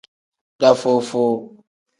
Dafuu-fuu. 0.59 1.35